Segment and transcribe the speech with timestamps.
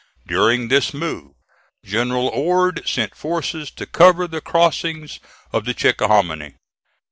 [0.25, 1.33] During this move,
[1.85, 5.19] General Ord sent forces to cover the crossings
[5.53, 6.55] of the Chickahominy.